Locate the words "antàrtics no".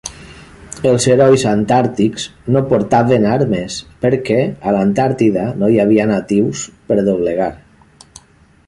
1.49-2.63